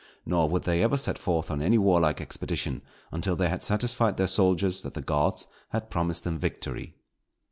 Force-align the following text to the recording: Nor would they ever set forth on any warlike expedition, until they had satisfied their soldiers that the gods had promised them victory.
Nor 0.25 0.49
would 0.49 0.63
they 0.63 0.81
ever 0.81 0.97
set 0.97 1.19
forth 1.19 1.51
on 1.51 1.61
any 1.61 1.77
warlike 1.77 2.19
expedition, 2.19 2.81
until 3.11 3.35
they 3.35 3.49
had 3.49 3.61
satisfied 3.61 4.17
their 4.17 4.25
soldiers 4.25 4.81
that 4.81 4.95
the 4.95 5.01
gods 5.03 5.45
had 5.69 5.91
promised 5.91 6.23
them 6.23 6.39
victory. 6.39 6.95